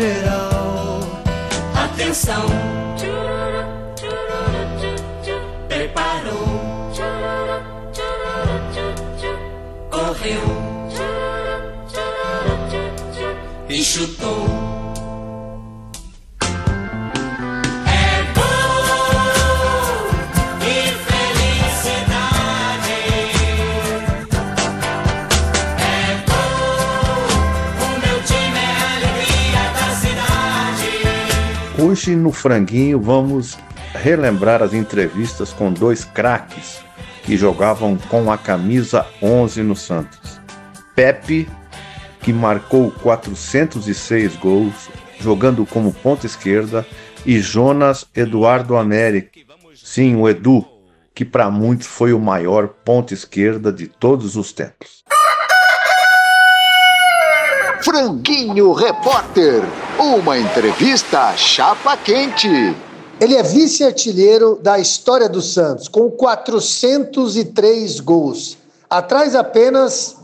[0.00, 1.00] geral.
[1.74, 2.79] Atenção!
[31.82, 33.56] Hoje no Franguinho vamos
[33.94, 36.78] relembrar as entrevistas com dois craques
[37.24, 40.38] que jogavam com a camisa 11 no Santos.
[40.94, 41.48] Pepe,
[42.20, 46.86] que marcou 406 gols jogando como ponta esquerda,
[47.24, 49.40] e Jonas Eduardo América.
[49.74, 50.66] Sim, o Edu,
[51.14, 55.02] que para muitos foi o maior ponta esquerda de todos os tempos.
[57.82, 59.62] Franguinho Repórter,
[60.00, 62.48] uma entrevista chapa quente.
[63.20, 68.56] Ele é vice-artilheiro da história do Santos, com 403 gols,
[68.88, 70.16] atrás apenas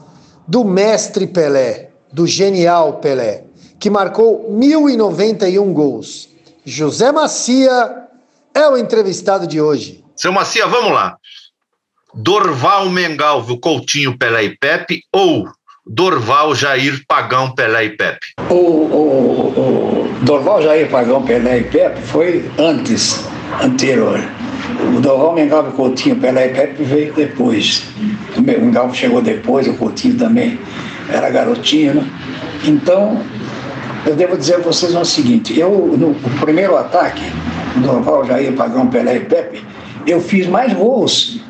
[0.49, 3.45] do mestre Pelé, do genial Pelé,
[3.79, 6.31] que marcou 1.091 gols.
[6.65, 8.09] José Macia
[8.55, 10.03] é o entrevistado de hoje.
[10.17, 11.19] Seu Macia, vamos lá.
[12.15, 15.47] Dorval Mengalvio, Coutinho, Pelé e Pepe ou
[15.89, 18.27] Dorval, Jair, Pagão, Pelé e Pepe?
[18.51, 23.25] O, o, o Dorval, Jair, Pagão, Pelé e Pepe foi antes,
[23.63, 24.21] anterior.
[24.97, 27.85] O Dorval, Mengalvo, Coutinho, Pelé e Pepe veio depois.
[28.37, 30.59] O Mengalvo chegou depois, o Coutinho também
[31.09, 32.11] era garotinho, né?
[32.65, 33.23] Então,
[34.05, 37.23] eu devo dizer a vocês o seguinte, eu, no primeiro ataque,
[37.77, 39.65] Dorval, Jair, Pagão, Pelé e Pepe,
[40.05, 41.41] eu fiz mais gols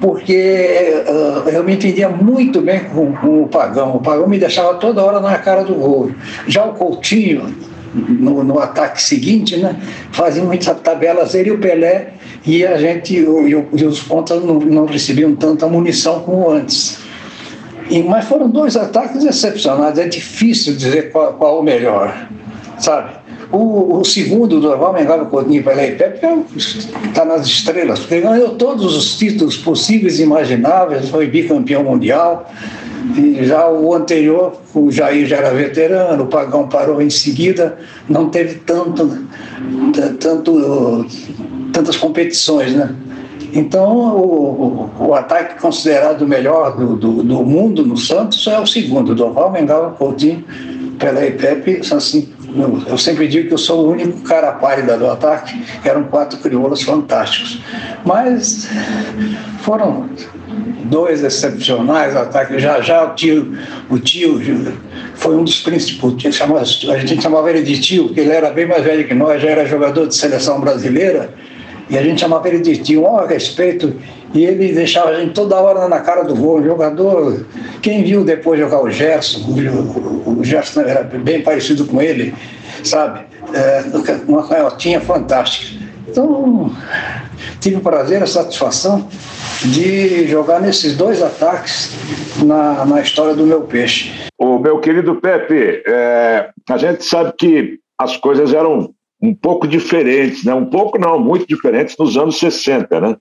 [0.00, 3.96] porque uh, eu me entendia muito bem com, com, o Pagão.
[3.96, 6.10] O Pagão me deixava toda hora na cara do gol.
[6.46, 7.54] Já o Coutinho,
[7.94, 9.80] no, no ataque seguinte, né,
[10.12, 12.14] fazia muitas tabelas ele e o Pelé,
[12.46, 16.98] e a gente, e, e os pontas não, não recebiam tanta munição como antes.
[17.88, 22.28] E, mas foram dois ataques excepcionais, é difícil dizer qual, qual o melhor,
[22.78, 23.23] sabe?
[23.54, 26.26] O, o segundo do Valmengado Coutinho Pelé e Pepe
[26.56, 32.50] está nas estrelas, porque ganhou todos os títulos possíveis e imagináveis, foi bicampeão mundial.
[33.16, 37.78] E já o anterior, o Jair já era veterano, o Pagão parou em seguida,
[38.08, 39.24] não teve tanto,
[40.18, 41.06] tanto,
[41.72, 42.92] tantas competições, né?
[43.52, 48.66] Então, o, o, ataque considerado o melhor do, do, do, mundo no Santos é o
[48.66, 50.42] segundo, do Valmengado Coutinho,
[50.98, 52.33] Pelé e Pepe, assim,
[52.86, 56.82] eu sempre digo que eu sou o único cara pálida do ataque, eram quatro crioulos
[56.82, 57.60] fantásticos.
[58.04, 58.68] Mas
[59.60, 60.08] foram
[60.84, 62.62] dois excepcionais ataques.
[62.62, 63.56] Já já o tio,
[63.90, 64.40] o tio
[65.14, 66.86] foi um dos principais.
[66.88, 69.50] A gente chamava ele de tio, porque ele era bem mais velho que nós, já
[69.50, 71.34] era jogador de seleção brasileira.
[71.90, 73.94] E a gente chamava ele de tio, um respeito.
[74.34, 76.62] E ele deixava a gente toda hora na cara do gol.
[76.62, 77.46] jogador,
[77.80, 82.34] quem viu depois jogar o Gerson, o, o Gerson era bem parecido com ele,
[82.82, 83.26] sabe?
[83.54, 83.84] É,
[84.26, 85.84] uma canhotinha fantástica.
[86.08, 86.70] Então,
[87.60, 89.08] tive o prazer, a satisfação
[89.64, 91.90] de jogar nesses dois ataques
[92.44, 94.12] na, na história do meu peixe.
[94.38, 98.90] O meu querido Pepe, é, a gente sabe que as coisas eram
[99.22, 100.52] um pouco diferentes, né?
[100.52, 103.16] um pouco não, muito diferentes nos anos 60, né?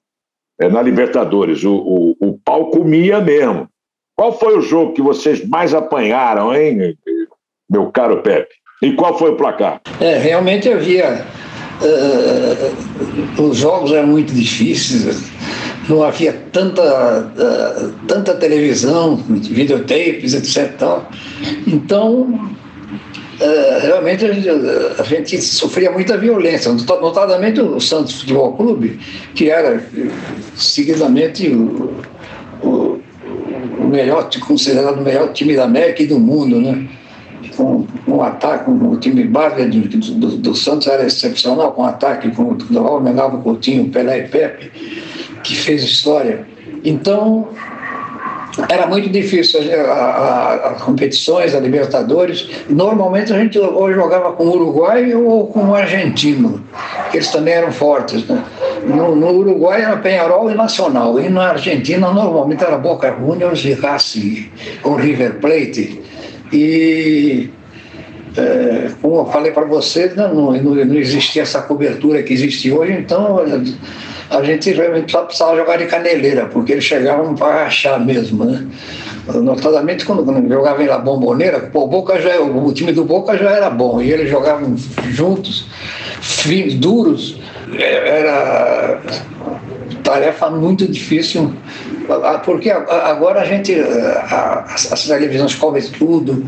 [0.59, 1.63] É, na Libertadores.
[1.63, 3.67] O, o, o pau comia mesmo.
[4.15, 6.95] Qual foi o jogo que vocês mais apanharam, hein,
[7.69, 8.53] meu caro Pepe?
[8.81, 9.81] E qual foi o placar?
[9.99, 11.25] É, realmente havia.
[11.81, 15.31] Uh, os jogos eram muito difíceis,
[15.89, 20.79] não havia tanta, uh, tanta televisão, videotapes, etc.
[21.65, 22.51] Então,
[23.43, 28.99] uh, realmente a gente, a gente, sofria muita violência, notadamente o Santos Futebol Clube,
[29.35, 29.83] que era
[30.55, 31.93] seguidamente o,
[32.63, 32.99] o,
[33.79, 36.87] o melhor, considerado o melhor time da América e do mundo, né?
[37.55, 42.57] com um ataque, o time base do, do, do, Santos era excepcional, com ataque com
[42.57, 44.71] o Menava, Coutinho, Pelé e Pepe,
[45.43, 46.47] que fez história.
[46.83, 47.49] Então,
[48.69, 52.49] era muito difícil as competições, a Libertadores.
[52.69, 56.63] Normalmente a gente ou jogava com o Uruguai ou com o Argentino,
[57.09, 58.27] que eles também eram fortes.
[58.27, 58.43] Né?
[58.85, 63.73] No, no, Uruguai era Penharol e Nacional, e na Argentina normalmente era Boca Juniors e
[63.73, 64.49] Racing
[64.83, 66.01] ou River Plate.
[66.51, 67.49] E,
[68.37, 72.93] é, como eu falei para você, não, não, não, existia essa cobertura que existe hoje,
[72.93, 73.39] então
[74.29, 74.75] a gente
[75.09, 78.65] só precisava jogar de caneleira, porque eles chegavam para achar mesmo, né?
[79.35, 80.39] Notadamente quando, quando
[80.83, 84.11] em La Bomboneira, pô, o, Boca já, o time do Boca já era bom, e
[84.11, 84.75] eles jogavam
[85.09, 85.67] juntos,
[86.75, 87.39] duros,
[87.73, 89.01] é, era
[90.03, 91.53] tarefa muito difícil
[92.43, 93.75] porque agora a gente,
[94.29, 96.45] as televisões cobrem tudo,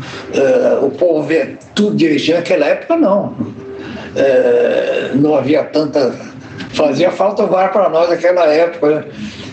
[0.82, 3.34] o povo vê tudo direitinho, naquela época não.
[5.14, 6.14] Não havia tanta.
[6.76, 8.88] Fazia falta o VAR para nós naquela época.
[8.88, 9.04] Né?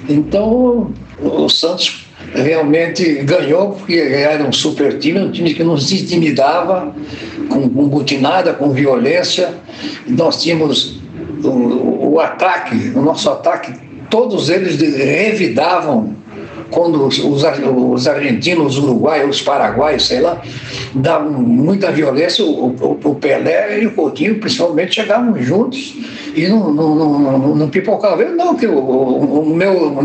[0.09, 2.05] Então, o Santos
[2.35, 6.93] realmente ganhou, porque era um super time, um time que nos intimidava,
[7.49, 9.53] com, com butinada, com violência.
[10.07, 11.01] Nós tínhamos
[11.43, 13.73] o, o ataque, o nosso ataque
[14.13, 16.15] todos eles revidavam
[16.73, 20.41] quando os, os argentinos, os uruguaios, os paraguaios, sei lá,
[20.95, 25.95] davam muita violência, o, o, o, Pelé e o Coutinho, principalmente, chegavam juntos
[26.35, 28.35] e não, não, não, não pipocavam.
[28.35, 30.01] não, que o, o, meu,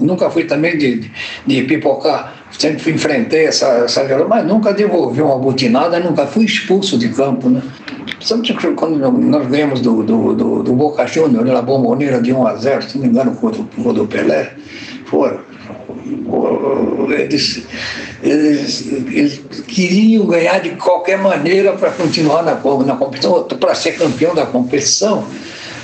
[0.00, 1.08] nunca fui também de,
[1.46, 6.98] de pipocar, sempre enfrentei essa, essa violência, mas nunca devolvi uma butinada, nunca fui expulso
[6.98, 7.62] de campo, né?
[8.76, 12.82] Quando nós ganhamos do, do, do, do Boca Juniors na Bomboneira de 1 a 0,
[12.82, 13.46] se não me engano, com
[13.88, 14.52] o do Pelé,
[15.04, 15.55] foram.
[17.10, 17.62] Eles,
[18.22, 24.34] eles, eles, queriam ganhar de qualquer maneira para continuar na, na competição, para ser campeão
[24.34, 25.24] da competição,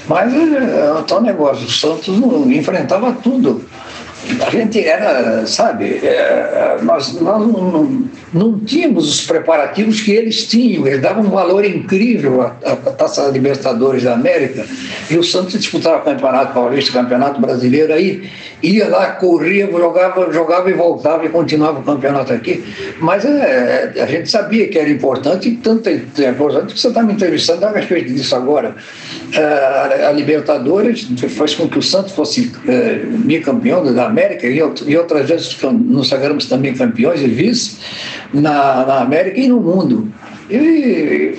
[0.08, 2.08] mas é, é um negócio, o Santos
[2.48, 3.64] enfrentava tudo
[4.40, 10.86] a gente era, sabe, é, nós, nós não, não, tínhamos os preparativos que eles tinham,
[10.86, 14.64] eles davam um valor incrível à, à Taça Libertadores da América,
[15.10, 18.30] e o Santos disputava o Campeonato Paulista, Campeonato Brasileiro, aí
[18.62, 22.64] ia lá, corria, jogava, jogava e voltava e continuava o campeonato aqui,
[23.00, 27.02] mas é, a gente sabia que era importante, e tanto é importante que você está
[27.02, 28.76] me entrevistando a respeito disso agora.
[29.34, 35.28] A Libertadores fez com que o Santos fosse é, bicampeão da América e, e outras
[35.28, 37.78] vezes nos sagramos também campeões e vice
[38.32, 40.12] na, na América e no mundo.
[40.50, 41.34] E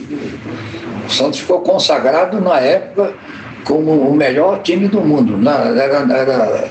[1.07, 3.13] o Santos ficou consagrado na época
[3.63, 5.37] como o melhor time do mundo.
[5.37, 6.69] Na, era, era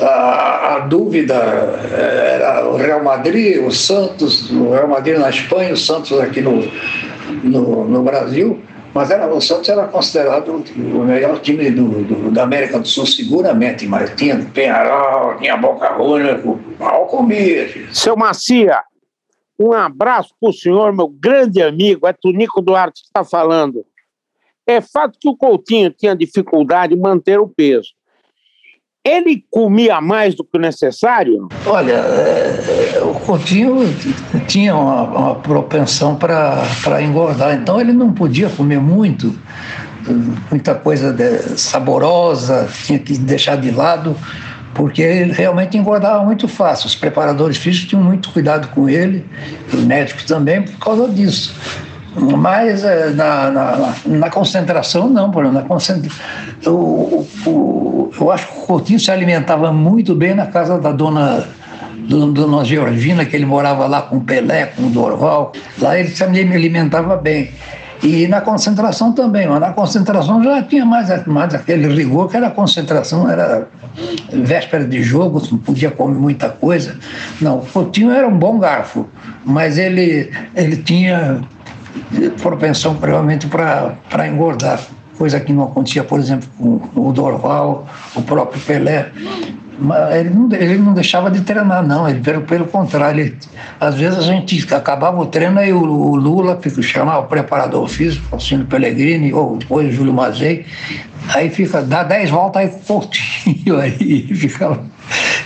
[0.00, 5.76] a, a, dúvida era o Real Madrid, o Santos, o Real Madrid na Espanha, o
[5.76, 6.64] Santos aqui no,
[7.42, 8.60] no, no Brasil.
[8.92, 13.06] Mas era, o Santos era considerado o melhor time do, do, da América do Sul,
[13.06, 16.42] seguramente, mas tinha Penharol, tinha Boca Juniors,
[16.78, 17.68] mal comia.
[17.92, 18.82] Seu Macia,
[19.58, 23.84] um abraço para o senhor, meu grande amigo, é Tunico Duarte que está falando.
[24.66, 27.90] É fato que o Coutinho tinha dificuldade em manter o peso.
[29.04, 31.48] Ele comia mais do que o necessário?
[31.64, 33.78] Olha, é, o Coutinho
[34.46, 39.34] tinha uma, uma propensão para engordar, então ele não podia comer muito,
[40.50, 41.16] muita coisa
[41.56, 44.14] saborosa, tinha que deixar de lado,
[44.74, 46.86] porque ele realmente engordava muito fácil.
[46.86, 49.24] Os preparadores físicos tinham muito cuidado com ele,
[49.72, 51.54] os médicos também, por causa disso.
[52.16, 56.10] Mas é, na, na, na, concentração, não, por na concentra...
[56.64, 61.46] eu, eu, eu acho que o Coutinho se alimentava muito bem na casa da dona
[62.08, 65.52] Dona Georgina, que ele morava lá com o Pelé, com o Dorval.
[65.78, 67.50] Lá ele também alimentava bem.
[68.02, 72.46] E na concentração também, mas na concentração já tinha mais, mais aquele rigor, que era
[72.46, 73.68] a concentração, era
[74.32, 76.96] véspera de jogo, não podia comer muita coisa.
[77.40, 79.06] Não, o Coutinho era um bom garfo,
[79.44, 81.42] mas ele, ele tinha
[82.40, 84.80] propensão provavelmente para engordar,
[85.20, 89.10] coisa que não acontecia, por exemplo, com o Dorval, o próprio Pelé.
[90.18, 92.08] ele não, ele não deixava de treinar, não.
[92.08, 93.36] Ele, pelo, pelo contrário, ele,
[93.78, 98.26] às vezes a gente acabava o treino e o, o Lula chamava o preparador físico,
[98.30, 100.64] Faustino Pellegrini, ou depois o Júlio Mazei,
[101.34, 104.82] aí fica, dá dez voltas aí com o Coutinho, aí ficava,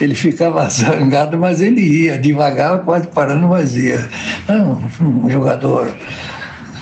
[0.01, 4.09] ele ficava zangado, mas ele ia, devagar, quase parando, mas ia.
[4.49, 5.93] Um, um jogador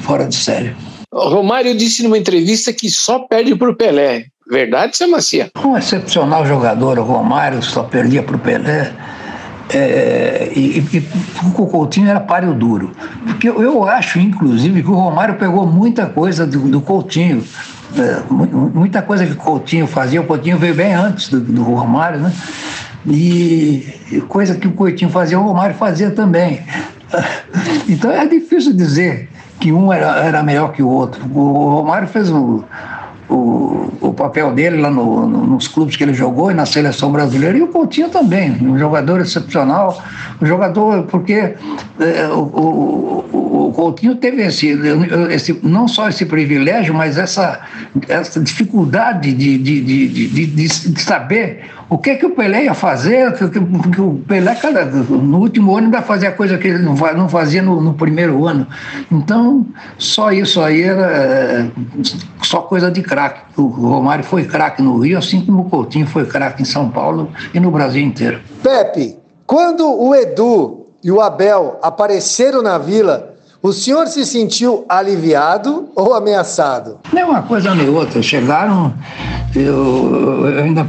[0.03, 0.77] fora de sério.
[1.13, 4.27] Romário disse numa entrevista que só perde para o Pelé.
[4.51, 5.51] Verdade, seu Macia?
[5.65, 8.93] Um excepcional jogador, o Romário só perdia para o Pelé.
[9.73, 11.09] É, e, e,
[11.45, 12.93] o Coutinho era páreo duro.
[13.25, 17.45] Porque eu, eu, acho, inclusive, que o Romário pegou muita coisa do, do Coutinho.
[17.97, 22.21] É, muita coisa que o Coutinho fazia, o Coutinho veio bem antes do, do Romário,
[22.21, 22.33] né?
[23.07, 26.61] E coisa que o Coutinho fazia, o Romário fazia também.
[27.87, 29.29] Então é difícil dizer
[29.63, 31.25] que um era, era melhor que o outro.
[31.33, 32.65] O Romário fez o,
[33.29, 37.13] o, o papel dele lá no, no, nos clubes que ele jogou e na seleção
[37.13, 40.03] brasileira, e o Coutinho também, um jogador excepcional,
[40.41, 41.55] um jogador, porque
[42.01, 44.77] é, o, o, o, Coutinho teve esse,
[45.31, 47.61] esse, não só esse privilégio, mas essa,
[48.09, 53.35] essa dificuldade de, de, de, de, de saber o que que o Pelé ia fazer,
[53.35, 56.95] que, que, que o Pelé, cada, no último ano, ainda fazia coisa que ele não,
[56.95, 58.67] não fazia no, no, primeiro ano.
[59.11, 59.67] Então,
[59.99, 61.71] só isso aí era é,
[62.41, 63.43] só coisa de craque.
[63.59, 67.31] O Romário foi craque no Rio, assim como o Coutinho foi craque em São Paulo
[67.53, 68.41] e no Brasil inteiro.
[68.63, 75.91] Pepe, quando o Edu e o Abel apareceram na Vila, o senhor se sentiu aliviado
[75.95, 77.01] ou ameaçado?
[77.13, 78.23] Nem uma coisa nem outra.
[78.23, 78.95] Chegaram,
[79.55, 80.87] eu, eu ainda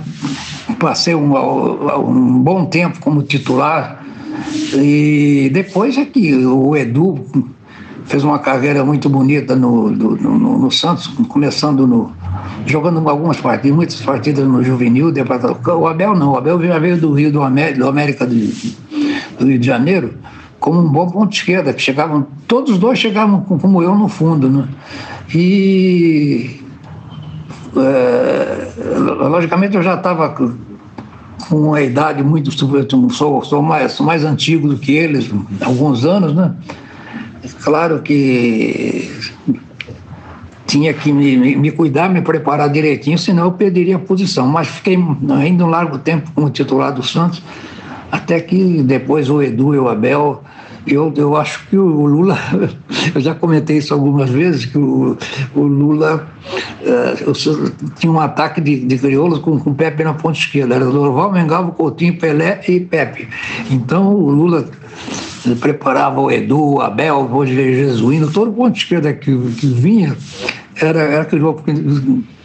[0.80, 4.04] passei um, um, bom tempo como titular
[4.74, 7.26] e depois é que o Edu
[8.06, 12.12] fez uma carreira muito bonita no, no, no, Santos, começando no,
[12.66, 15.14] jogando algumas partidas, muitas partidas no juvenil,
[15.78, 19.46] o Abel não, o Abel já veio do Rio do América, do, América do, do
[19.46, 20.14] Rio de Janeiro
[20.64, 24.08] como um bom ponto de esquerda, que chegavam, todos os dois chegavam como eu no
[24.08, 24.66] fundo, né?
[25.36, 26.63] E
[27.76, 30.54] é, logicamente eu já estava com
[31.52, 32.52] uma idade muito
[33.12, 35.30] sou, sou mais sou mais antigo do que eles,
[35.62, 36.56] alguns anos, né?
[37.62, 39.10] Claro que
[40.66, 44.48] tinha que me, me cuidar, me preparar direitinho, senão eu perderia a posição.
[44.48, 44.98] Mas fiquei
[45.30, 47.44] ainda um largo tempo como titular do Santos,
[48.12, 50.44] até que depois o Edu e o Abel
[50.86, 52.38] eu, eu acho que o Lula,
[53.14, 55.18] eu já comentei isso algumas vezes, que o,
[55.56, 56.28] o Lula
[56.82, 60.76] uh, tinha um ataque de, de crioulos com, com Pepe na ponta esquerda.
[60.76, 63.30] Era Dorval, Mengalvo, Coutinho, Pelé e Pepe.
[63.70, 64.66] Então o Lula
[65.60, 70.16] preparava o Edu, o Abel, o Jesuíno, todo o ponto esquerda que, que vinha
[70.76, 71.64] era, era aquele jogo,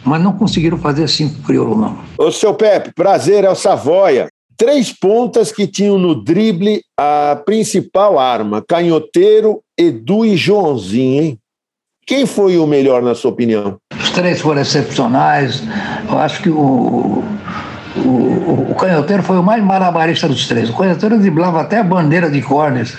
[0.03, 1.97] mas não conseguiram fazer cinco crioulos, não.
[2.17, 4.27] Ô, seu Pepe, prazer, é o Savoia
[4.59, 11.39] três pontas que tinham no drible a principal arma: Canhoteiro, Edu e Joãozinho, hein?
[12.05, 13.77] Quem foi o melhor, na sua opinião?
[13.97, 15.63] Os três foram excepcionais.
[16.09, 17.23] Eu acho que o,
[17.95, 20.69] o, o Canhoteiro foi o mais malabarista dos três.
[20.69, 22.97] O Canhoteiro driblava até a bandeira de cornes.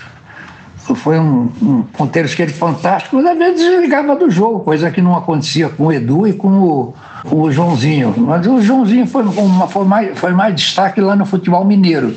[0.94, 5.16] Foi um, um ponteiro esquerdo fantástico, mas às vezes desligava do jogo, coisa que não
[5.16, 6.94] acontecia com o Edu e com o,
[7.30, 8.14] o Joãozinho.
[8.16, 12.14] Mas o Joãozinho foi, uma, foi, mais, foi mais destaque lá no futebol mineiro.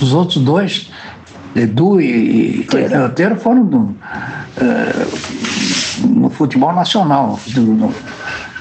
[0.00, 0.90] Os outros dois,
[1.54, 3.96] Edu e Canhoteiro, foram do,
[4.56, 5.06] é,
[6.06, 7.92] no futebol nacional, no,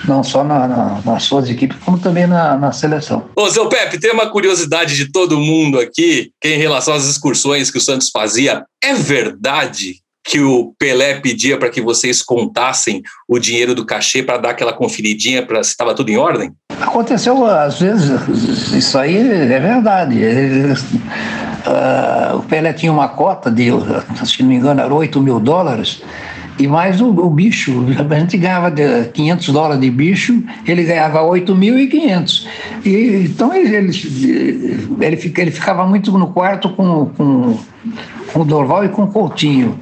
[0.07, 3.25] não só na, na, nas suas equipes, como também na, na, seleção.
[3.35, 7.69] Ô, seu Pepe, tem uma curiosidade de todo mundo aqui, que em relação às excursões
[7.71, 8.63] que o Santos fazia.
[8.83, 14.37] É verdade que o Pelé pedia para que vocês contassem o dinheiro do cachê para
[14.37, 16.51] dar aquela conferidinha para se estava tudo em ordem?
[16.79, 20.19] Aconteceu às vezes, isso aí é verdade.
[20.19, 23.69] Ele, uh, o Pelé tinha uma cota de,
[24.23, 26.01] se não me engano, era 8 mil dólares
[26.59, 28.71] e mais o, o, bicho, a gente ganhava
[29.13, 32.45] 500 dólares de bicho, ele ganhava 8.500.
[32.85, 37.57] E, então ele, ele, ele, ficava muito no quarto com, com,
[38.33, 39.79] com o Dorval e com o Coutinho.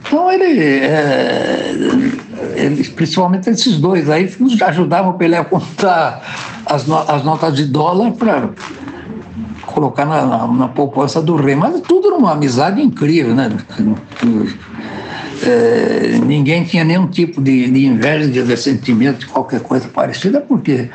[0.00, 1.72] Então ele, é,
[2.54, 4.32] ele, principalmente esses dois aí,
[4.66, 6.22] ajudavam o Pelé a contar
[6.66, 8.50] as, no, as notas de dólar para
[9.66, 11.54] colocar na, na, na poupança do rei.
[11.54, 13.50] Mas tudo numa amizade incrível, né?
[15.42, 20.88] É, ninguém tinha nenhum tipo de, de inveja, de ressentimento, de qualquer coisa parecida, porque,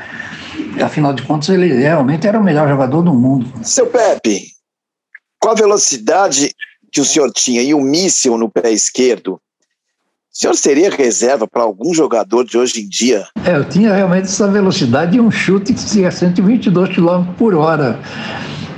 [0.83, 3.51] afinal de contas, ele realmente era o melhor jogador do mundo.
[3.63, 4.47] Seu Pepe,
[5.39, 6.53] com a velocidade
[6.91, 11.63] que o senhor tinha e o míssil no pé esquerdo, O senhor seria reserva para
[11.63, 13.25] algum jogador de hoje em dia?
[13.43, 17.99] É, eu tinha realmente essa velocidade e um chute que tinha 122 km por hora.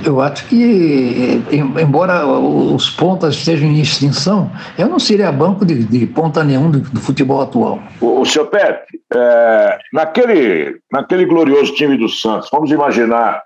[0.04, 1.42] Eu acho que,
[1.80, 6.80] embora os pontas estejam em extinção, eu não seria banco de, de ponta nenhum do,
[6.80, 7.82] do, futebol atual.
[8.00, 13.42] O, o seu Pepe, é, naquele, naquele glorioso time do Santos, vamos imaginar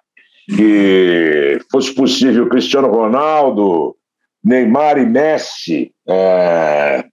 [0.48, 3.96] que fosse possível Cristiano Ronaldo,
[4.44, 7.04] Neymar e Messi é,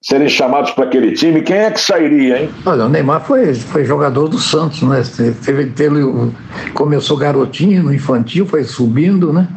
[0.00, 2.50] serem chamados para aquele time, quem é que sairia, hein?
[2.64, 5.02] Olha, o Neymar foi, foi jogador do Santos, né?
[5.44, 6.00] Teve, teve,
[6.72, 9.48] começou garotinho no infantil, foi subindo, né?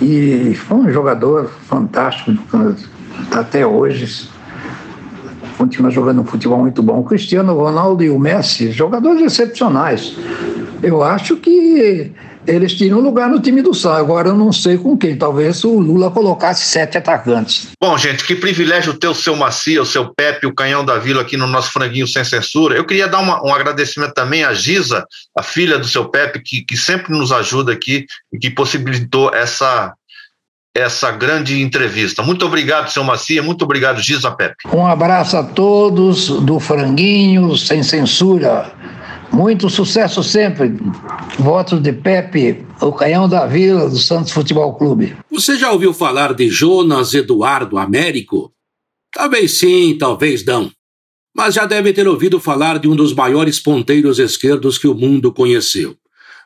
[0.00, 2.32] E foi um jogador fantástico
[3.32, 4.28] até hoje.
[5.56, 7.00] Continua jogando um futebol muito bom.
[7.00, 10.16] O Cristiano Ronaldo e o Messi, jogadores excepcionais.
[10.82, 12.12] Eu acho que
[12.48, 13.98] eles tinham lugar no time do Sá.
[13.98, 15.16] Agora eu não sei com quem.
[15.16, 17.68] Talvez o Lula colocasse sete atacantes.
[17.80, 21.22] Bom, gente, que privilégio ter o seu Macia, o seu Pepe, o Canhão da Vila
[21.22, 22.76] aqui no nosso franguinho sem censura.
[22.76, 25.04] Eu queria dar uma, um agradecimento também à Giza,
[25.36, 29.92] a filha do seu Pepe, que, que sempre nos ajuda aqui e que possibilitou essa,
[30.74, 32.22] essa grande entrevista.
[32.22, 33.42] Muito obrigado, seu Macia.
[33.42, 34.56] Muito obrigado, Giza Pepe.
[34.72, 38.72] Um abraço a todos do Franguinho Sem Censura.
[39.32, 40.74] Muito sucesso sempre.
[41.38, 45.16] Votos de Pepe, o canhão da Vila do Santos Futebol Clube.
[45.30, 48.52] Você já ouviu falar de Jonas Eduardo Américo?
[49.12, 50.70] Talvez sim, talvez não.
[51.34, 55.32] Mas já deve ter ouvido falar de um dos maiores ponteiros esquerdos que o mundo
[55.32, 55.96] conheceu.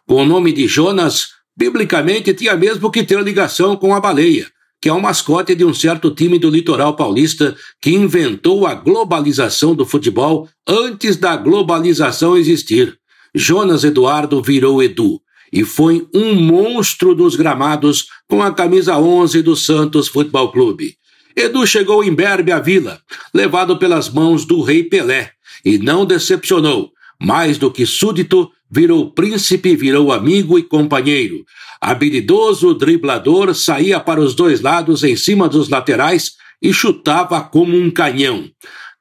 [0.06, 4.46] Com o nome de Jonas, biblicamente tinha mesmo que ter ligação com a baleia
[4.82, 9.76] que é o mascote de um certo time do litoral paulista que inventou a globalização
[9.76, 12.98] do futebol antes da globalização existir.
[13.32, 15.20] Jonas Eduardo virou Edu
[15.52, 20.96] e foi um monstro dos gramados com a camisa 11 do Santos Futebol Clube.
[21.36, 23.00] Edu chegou em Berbe à Vila,
[23.32, 25.30] levado pelas mãos do rei Pelé,
[25.64, 26.90] e não decepcionou.
[27.22, 31.44] Mais do que súdito, virou príncipe, virou amigo e companheiro.
[31.78, 37.90] Habilidoso driblador, saía para os dois lados em cima dos laterais e chutava como um
[37.90, 38.48] canhão.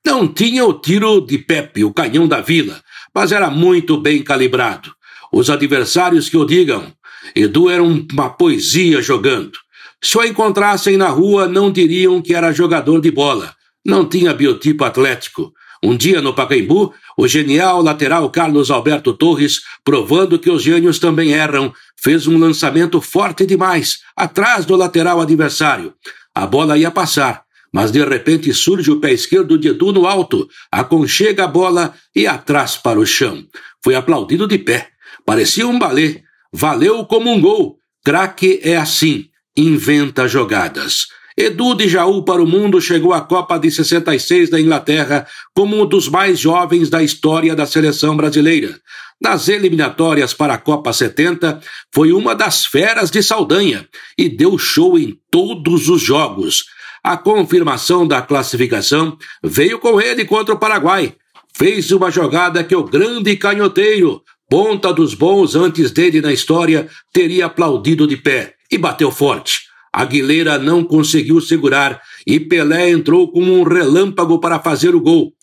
[0.06, 2.82] Não tinha o tiro de Pepe, o canhão da vila,
[3.16, 4.92] mas era muito bem calibrado.
[5.32, 6.92] Os adversários que o digam,
[7.34, 9.58] Edu era uma poesia jogando.
[10.04, 13.56] Se o encontrassem na rua, não diriam que era jogador de bola.
[13.86, 15.54] Não tinha biotipo atlético.
[15.84, 21.32] Um dia no Pacaembu, o genial lateral Carlos Alberto Torres, provando que os gênios também
[21.32, 25.94] erram, fez um lançamento forte demais, atrás do lateral adversário.
[26.36, 30.48] A bola ia passar, mas de repente surge o pé esquerdo de Edu no alto,
[30.72, 33.44] aconchega a bola e atrás para o chão.
[33.84, 34.90] Foi aplaudido de pé.
[35.26, 36.22] Parecia um balé.
[36.54, 37.78] Valeu como um gol.
[38.04, 41.08] Craque é assim, inventa jogadas.
[41.38, 45.86] Edu de Jaú para o mundo chegou à Copa de 66 da Inglaterra como um
[45.86, 48.80] dos mais jovens da história da seleção brasileira.
[49.22, 51.62] Nas eliminatórias para a Copa 70,
[51.94, 56.66] foi uma das feras de Saldanha e deu show em todos os jogos.
[57.04, 61.16] A confirmação da classificação veio com ele contra o Paraguai.
[61.56, 67.46] Fez uma jogada que o grande canhoteiro, ponta dos bons antes dele na história, teria
[67.46, 69.71] aplaudido de pé e bateu forte.
[69.94, 75.34] Aguilera não conseguiu segurar e Pelé entrou como um relâmpago para fazer o gol.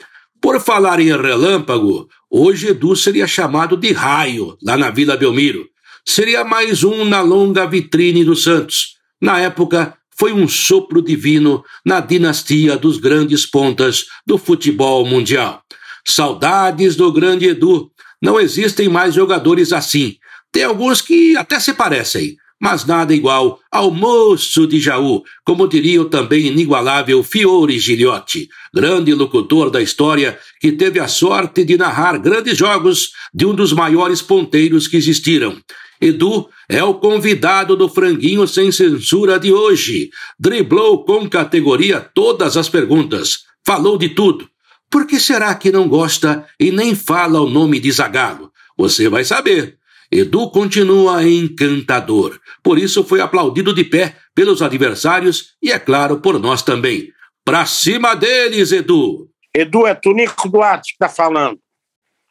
[0.40, 5.66] Por falar em relâmpago, hoje Edu seria chamado de raio lá na Vila Belmiro.
[6.06, 8.94] Seria mais um na longa vitrine do Santos.
[9.20, 15.62] Na época, foi um sopro divino na dinastia dos grandes pontas do futebol mundial.
[16.06, 17.90] Saudades do grande Edu.
[18.20, 20.16] Não existem mais jogadores assim.
[20.50, 26.03] Tem alguns que até se parecem, mas nada igual ao moço de Jaú, como diria
[26.03, 32.18] o também inigualável Fiore Giliotti, grande locutor da história que teve a sorte de narrar
[32.18, 35.57] grandes jogos de um dos maiores ponteiros que existiram.
[36.01, 40.11] Edu é o convidado do Franguinho Sem Censura de hoje.
[40.38, 43.40] Driblou com categoria todas as perguntas.
[43.66, 44.49] Falou de tudo.
[44.90, 48.51] Por que será que não gosta e nem fala o nome de Zagalo?
[48.77, 49.77] Você vai saber.
[50.11, 52.40] Edu continua encantador.
[52.62, 57.12] Por isso foi aplaudido de pé pelos adversários e, é claro, por nós também.
[57.44, 59.29] Pra cima deles, Edu!
[59.55, 61.59] Edu, é Tonico Duarte que tá falando.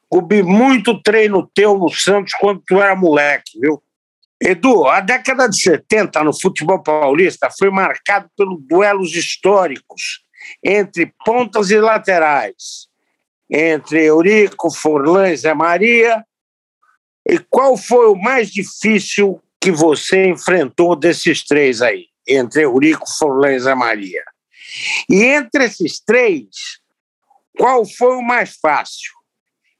[0.09, 3.81] Cubi muito treino teu no Santos quando tu era moleque, viu?
[4.41, 10.23] Edu, a década de 70 no futebol paulista foi marcado pelos duelos históricos
[10.63, 12.87] entre pontas e laterais,
[13.49, 16.23] entre Eurico, Forlan e Zé Maria,
[17.29, 23.57] e qual foi o mais difícil que você enfrentou desses três aí, entre Eurico, Forlan
[23.57, 24.23] e Maria?
[25.09, 26.47] E entre esses três,
[27.57, 29.11] qual foi o mais fácil?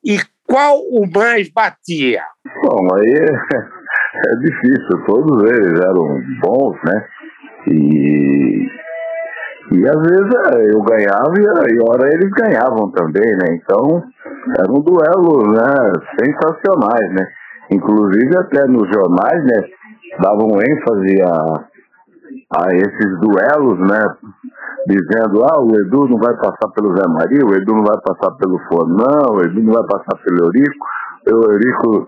[0.04, 2.24] E qual o mais batia?
[2.64, 7.08] Bom, aí é, é difícil, todos eles eram bons, né?
[7.70, 8.68] E,
[9.72, 13.60] e às vezes é, eu ganhava e, hora eles ganhavam também, né?
[13.60, 14.02] Então
[14.60, 17.28] eram duelos né, sensacionais, né?
[17.72, 19.68] Inclusive até nos jornais, né?
[20.22, 21.66] Davam ênfase a,
[22.56, 24.00] a esses duelos, né?
[24.88, 28.32] Dizendo, ah, o Edu não vai passar pelo Zé Maria, o Edu não vai passar
[28.38, 30.86] pelo Fornão, o Edu não vai passar pelo Eurico,
[31.30, 32.08] o Eurico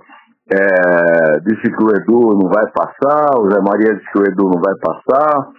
[0.54, 4.44] é, disse que o Edu não vai passar, o Zé Maria disse que o Edu
[4.46, 5.50] não vai passar,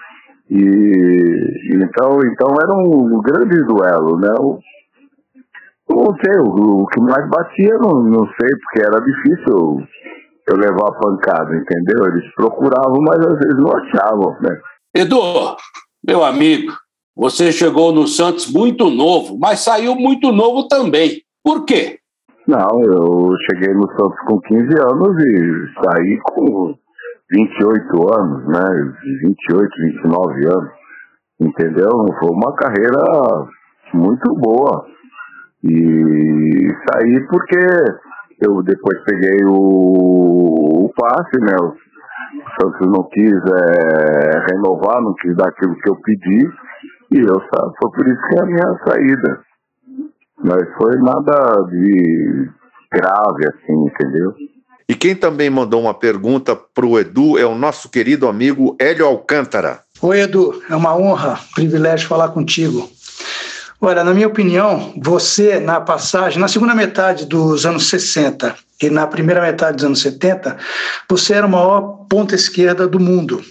[0.51, 4.33] e então, então era um grande duelo, né?
[4.39, 4.59] O,
[5.89, 9.87] não sei, o, o, que mais batia, não, não sei, porque era difícil
[10.49, 12.07] eu levar a pancada, entendeu?
[12.07, 14.61] Eles procuravam, mas às vezes não achavam, né?
[14.95, 15.57] Edu,
[16.07, 16.73] meu amigo,
[17.15, 21.23] você chegou no Santos muito novo, mas saiu muito novo também.
[21.45, 21.99] Por quê?
[22.47, 26.75] Não, eu cheguei no Santos com 15 anos e saí com
[27.31, 28.95] 28 anos, né?
[29.23, 29.69] 28,
[30.03, 30.71] 29 anos.
[31.41, 31.91] Entendeu?
[32.19, 33.01] Foi uma carreira
[33.95, 34.85] muito boa.
[35.63, 37.59] E saí porque
[38.43, 41.57] eu depois peguei o, o passe, né?
[41.61, 41.75] O
[42.61, 46.49] Santos não quis é, renovar, não quis dar aquilo que eu pedi.
[47.13, 49.41] E eu foi por isso que é a minha saída.
[50.43, 52.51] Mas foi nada de
[52.93, 54.35] grave assim, entendeu?
[54.91, 59.07] E quem também mandou uma pergunta para o Edu é o nosso querido amigo Hélio
[59.07, 59.83] Alcântara.
[60.03, 62.91] Oi, Edu, é uma honra, privilégio falar contigo.
[63.81, 69.07] Olha, na minha opinião, você, na passagem, na segunda metade dos anos 60 e na
[69.07, 70.57] primeira metade dos anos 70,
[71.09, 73.45] você era o maior ponta esquerda do mundo.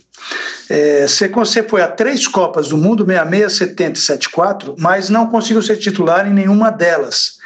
[0.69, 5.61] É, você foi a três Copas do Mundo, 66, 70 e 74, mas não conseguiu
[5.61, 7.37] ser titular em nenhuma delas.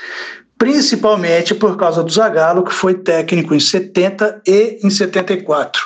[0.64, 5.82] Principalmente por causa do Zagallo, que foi técnico em 70 e em 74.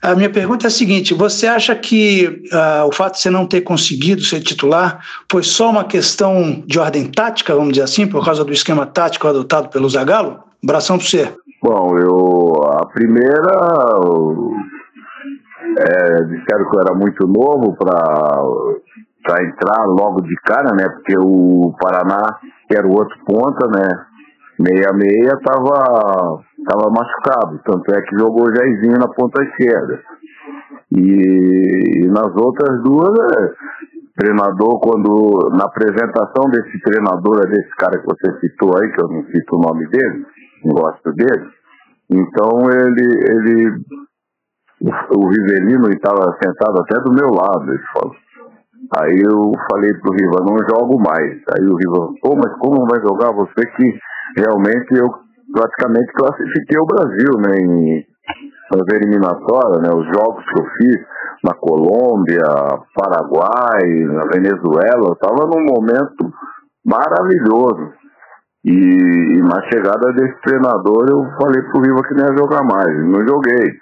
[0.00, 3.46] A minha pergunta é a seguinte: você acha que uh, o fato de você não
[3.46, 8.24] ter conseguido ser titular foi só uma questão de ordem tática, vamos dizer assim, por
[8.24, 10.42] causa do esquema tático adotado pelo Zagallo?
[10.64, 11.30] Abração para você.
[11.62, 13.52] Bom, eu a primeira
[15.76, 20.88] é, disseram que eu era muito novo para entrar logo de cara, né?
[20.88, 24.06] Porque o Paraná, que era o outro ponta, né?
[24.58, 30.00] Meia-meia estava tava machucado, tanto é que jogou o Jairzinho na ponta esquerda.
[30.92, 33.54] E, e nas outras duas, é,
[34.16, 39.08] treinador, quando na apresentação desse treinador, é desse cara que você citou aí, que eu
[39.08, 40.26] não cito o nome dele,
[40.64, 41.48] não gosto dele,
[42.10, 43.84] então ele, ele
[44.80, 48.14] o Rivelino estava sentado até do meu lado, ele falou.
[48.96, 51.36] Aí eu falei pro Riva, não jogo mais.
[51.52, 53.98] Aí o Riva, pô, mas como vai jogar você que
[54.36, 55.06] realmente eu
[55.52, 58.06] praticamente classifiquei o Brasil, né, em,
[58.72, 60.96] nas eliminatórias, né, os jogos que eu fiz
[61.44, 62.42] na Colômbia,
[62.94, 66.32] Paraguai, na Venezuela, eu estava num momento
[66.84, 67.92] maravilhoso.
[68.64, 73.26] E, na chegada desse treinador eu falei pro Riva que não ia jogar mais, não
[73.26, 73.72] joguei.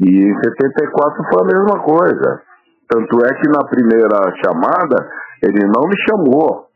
[0.00, 2.49] E em 74 foi a mesma coisa.
[2.90, 5.08] Tanto é que na primeira chamada
[5.42, 6.66] ele não me chamou.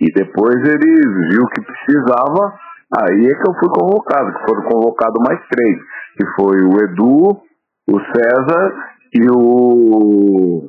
[0.00, 2.54] E depois ele viu que precisava,
[2.96, 5.78] aí é que eu fui convocado, que foram convocados mais três,
[6.16, 7.42] que foi o Edu,
[7.90, 8.74] o César
[9.12, 10.68] e o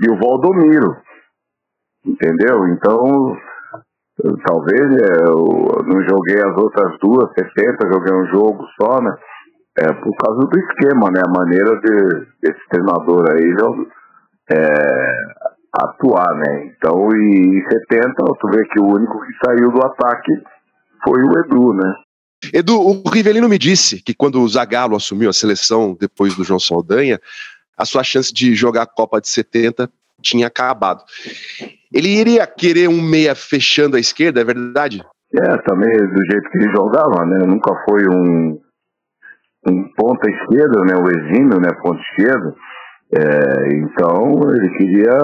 [0.00, 0.96] e o Valdomiro.
[2.04, 2.66] Entendeu?
[2.68, 3.36] Então,
[4.44, 9.14] talvez é, eu não joguei as outras duas, 70, joguei um jogo só, né?
[9.78, 11.22] É por causa do esquema, né?
[11.24, 13.54] A maneira de, desse treinador aí
[14.50, 15.14] é,
[15.72, 16.66] atuar, né?
[16.76, 20.32] Então, em 70, tu vê que o único que saiu do ataque
[21.02, 21.94] foi o Edu, né?
[22.52, 26.58] Edu, o Rivelino me disse que quando o Zagallo assumiu a seleção depois do João
[26.58, 27.20] Saldanha,
[27.76, 29.88] a sua chance de jogar a Copa de 70
[30.20, 31.02] tinha acabado.
[31.92, 35.04] Ele iria querer um meia fechando a esquerda, é verdade?
[35.34, 37.38] É, também do jeito que ele jogava, né?
[37.46, 38.60] Nunca foi um,
[39.66, 40.94] um ponta esquerda, né?
[40.96, 41.70] O exímio, né?
[41.82, 42.54] Ponta esquerda.
[43.14, 45.18] É, então ele queria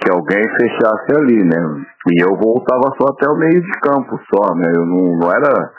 [0.00, 1.84] que alguém fechasse ali, né?
[2.10, 4.70] E eu voltava só até o meio de campo, só, né?
[4.74, 5.72] Eu não, não era.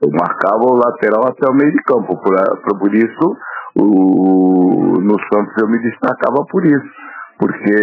[0.00, 2.20] Eu marcava o lateral até o meio de campo.
[2.20, 3.36] Por, por isso,
[3.76, 6.90] o, no Santos eu me destacava por isso.
[7.38, 7.74] Porque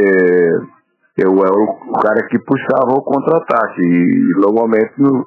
[1.18, 3.82] eu era o cara que puxava o contra-ataque.
[3.82, 5.26] E normalmente no,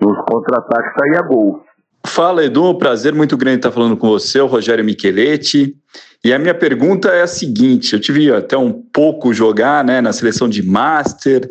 [0.00, 1.62] nos contra-ataques saía gol.
[2.06, 5.74] Fala, Edu, prazer muito grande estar falando com você, o Rogério Micheletti.
[6.24, 10.12] E a minha pergunta é a seguinte: eu tive até um pouco jogar né, na
[10.12, 11.48] seleção de Master,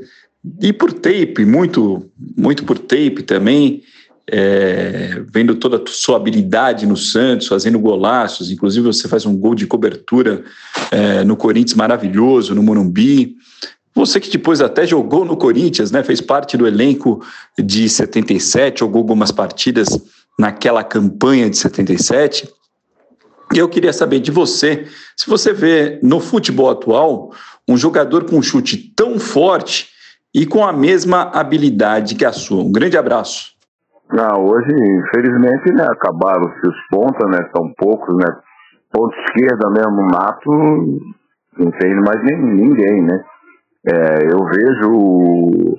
[0.62, 3.84] e por tape, muito, muito por tape também,
[4.28, 9.54] é, vendo toda a sua habilidade no Santos, fazendo golaços, inclusive você faz um gol
[9.54, 10.44] de cobertura
[10.90, 13.36] é, no Corinthians maravilhoso, no Morumbi.
[13.94, 17.22] Você que depois até jogou no Corinthians, né, fez parte do elenco
[17.60, 20.00] de 77, jogou algumas partidas
[20.38, 22.50] naquela campanha de 77.
[23.54, 27.32] E eu queria saber de você, se você vê no futebol atual
[27.68, 29.90] um jogador com um chute tão forte
[30.34, 32.64] e com a mesma habilidade que a sua.
[32.64, 33.52] Um grande abraço.
[34.12, 38.26] Não, hoje, infelizmente, né, acabaram-se os pontas, né, são poucos, né,
[38.92, 40.52] ponta esquerda mesmo, mato,
[41.58, 43.24] não tem mais nem, ninguém, né.
[43.88, 45.78] É, eu vejo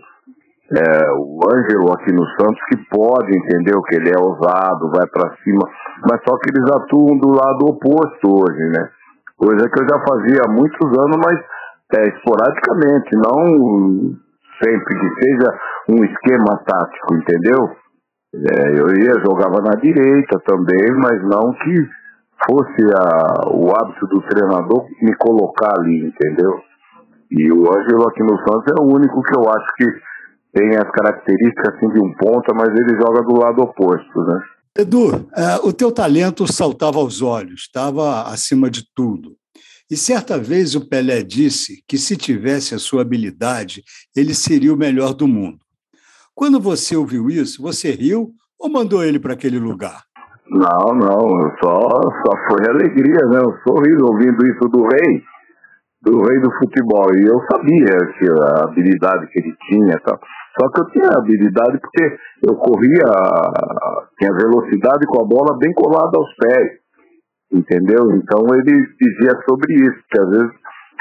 [0.73, 5.37] é, o Ângelo aqui no Santos que pode, entendeu, que ele é ousado, vai para
[5.43, 5.69] cima,
[6.09, 8.89] mas só que eles atuam do lado oposto hoje, né,
[9.37, 11.39] coisa que eu já fazia há muitos anos, mas
[11.99, 14.15] é, esporadicamente, não
[14.63, 15.59] sempre que seja
[15.91, 17.71] um esquema tático, entendeu?
[18.35, 21.89] É, eu ia, jogava na direita também, mas não que
[22.49, 26.59] fosse a, o hábito do treinador me colocar ali, entendeu?
[27.31, 29.85] E o Ângelo aqui no Santos é o único que eu acho que
[30.53, 34.41] tem as características assim de um ponta, mas ele joga do lado oposto, né?
[34.79, 39.37] Edu, uh, o teu talento saltava aos olhos, estava acima de tudo.
[39.91, 43.83] E certa vez o Pelé disse que se tivesse a sua habilidade,
[44.17, 45.59] ele seria o melhor do mundo.
[46.35, 50.03] Quando você ouviu isso, você riu ou mandou ele para aquele lugar?
[50.49, 51.29] Não, não,
[51.63, 53.41] só, só foi alegria, né?
[53.41, 55.23] Um sorriso ouvindo isso do rei,
[56.01, 57.15] do rei do futebol.
[57.15, 60.19] E eu sabia que a habilidade que ele tinha tal.
[60.59, 63.05] Só que eu tinha habilidade porque eu corria,
[64.19, 66.73] tinha velocidade com a bola bem colada aos pés,
[67.53, 68.15] entendeu?
[68.17, 70.51] Então ele dizia sobre isso, que às vezes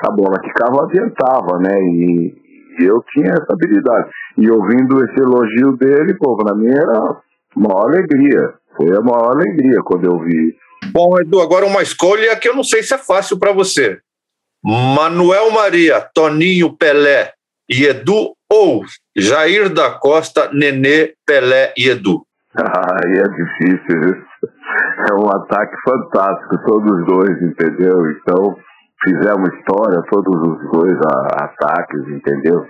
[0.07, 1.77] a bola ficava adiantava, né?
[1.79, 2.33] E,
[2.79, 4.09] e eu tinha essa habilidade.
[4.37, 7.17] E ouvindo esse elogio dele, pô, pra mim era
[7.55, 8.53] uma alegria.
[8.77, 10.55] Foi a maior alegria quando eu vi.
[10.93, 13.99] Bom, Edu, agora uma escolha que eu não sei se é fácil para você.
[14.63, 17.33] Manuel Maria, Toninho Pelé
[17.69, 18.83] e Edu ou
[19.15, 22.25] Jair da Costa, Nenê, Pelé e Edu?
[22.53, 24.23] Aí é difícil.
[25.09, 28.11] É um ataque fantástico, todos os dois, entendeu?
[28.11, 28.57] Então,
[29.03, 32.65] fizemos história, todos os dois ataques, entendeu?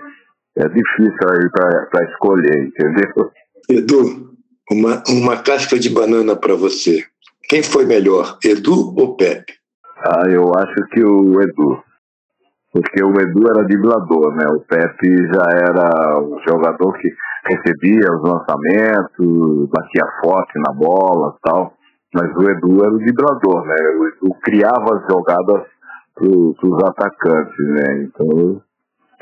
[0.56, 3.30] É difícil aí para escolher, entendeu?
[3.68, 4.32] Edu,
[4.70, 7.04] uma, uma casca de banana para você.
[7.48, 9.54] Quem foi melhor, Edu ou Pepe?
[9.98, 11.82] Ah, eu acho que o Edu.
[12.72, 14.44] Porque o Edu era driblador, né?
[14.50, 17.08] O Pepe já era um jogador que
[17.44, 21.74] recebia os lançamentos, batia forte na bola tal.
[22.14, 23.76] Mas o Edu era o driblador, né?
[23.98, 25.66] O Edu criava as jogadas
[26.14, 28.04] para os atacantes, né?
[28.04, 28.62] Então,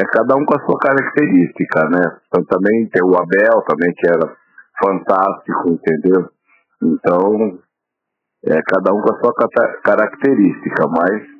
[0.00, 2.18] é cada um com a sua característica, né?
[2.28, 4.32] Então, também tem o Abel, também que era
[4.80, 6.28] fantástico, entendeu?
[6.82, 7.58] Então,
[8.44, 9.34] é cada um com a sua
[9.82, 11.39] característica, mas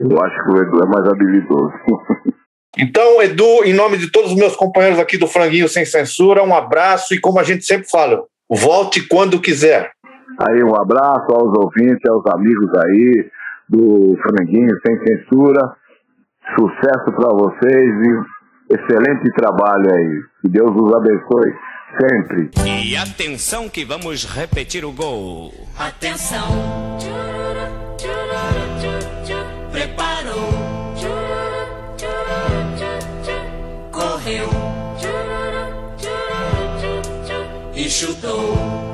[0.00, 1.72] eu acho que o Edu é mais habilidoso.
[2.76, 6.52] Então, Edu, em nome de todos os meus companheiros aqui do Franguinho Sem Censura, um
[6.52, 9.92] abraço e como a gente sempre fala, volte quando quiser.
[10.40, 13.30] Aí, um abraço aos ouvintes, aos amigos aí,
[13.68, 15.76] do Franguinho Sem Censura.
[16.58, 20.20] Sucesso para vocês e excelente trabalho aí.
[20.42, 21.54] Que Deus os abençoe
[22.00, 22.50] sempre.
[22.66, 25.52] E atenção que vamos repetir o gol.
[25.78, 26.48] Atenção.
[29.84, 30.48] Preparou.
[33.92, 34.48] Correu.
[37.74, 38.93] E chutou.